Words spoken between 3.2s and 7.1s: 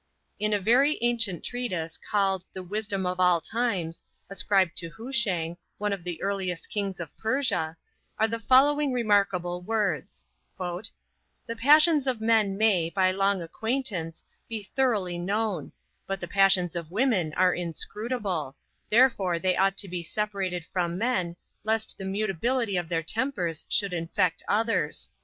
Times, ascribed to Hushang, one of the earliest kings